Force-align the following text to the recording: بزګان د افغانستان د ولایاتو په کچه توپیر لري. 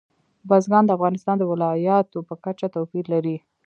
بزګان 0.47 0.83
د 0.85 0.91
افغانستان 0.97 1.35
د 1.39 1.43
ولایاتو 1.51 2.19
په 2.29 2.35
کچه 2.43 2.67
توپیر 2.75 3.05
لري. 3.13 3.37